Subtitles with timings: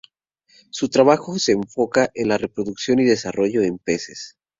[0.71, 4.35] Su trabajo se enfoca en la reproducción y el desarrollo en peces.